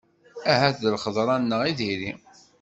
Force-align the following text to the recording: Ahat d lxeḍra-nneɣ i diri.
Ahat 0.51 0.75
d 0.83 0.85
lxeḍra-nneɣ 0.95 1.61
i 1.69 1.73
diri. 1.79 2.11